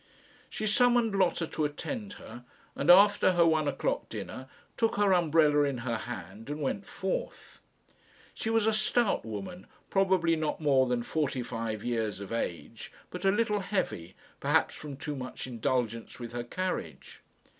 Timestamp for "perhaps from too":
14.39-15.15